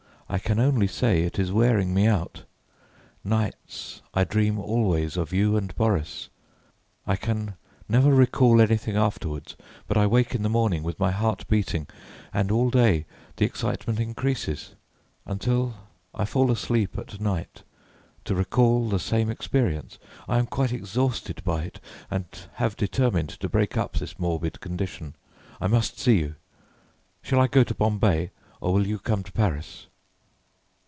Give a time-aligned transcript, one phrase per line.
[0.33, 2.45] I can only say it is wearing me out.
[3.21, 6.29] Nights I dream always of you and Boris.
[7.05, 7.55] I can
[7.89, 9.55] never recall anything afterward,
[9.89, 11.85] but I wake in the morning with my heart beating,
[12.33, 14.73] and all day the excitement increases
[15.25, 15.73] until
[16.15, 17.63] I fall asleep at night
[18.23, 19.99] to recall the same experience.
[20.29, 25.13] I am quite exhausted by it, and have determined to break up this morbid condition.
[25.59, 26.35] I must see you.
[27.21, 28.31] Shall I go to Bombay,
[28.61, 29.87] or will you come to Paris?"